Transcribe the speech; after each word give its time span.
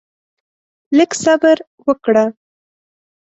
لږ 0.97 1.11
صبر 1.23 1.57
وکړه؛ 1.87 2.25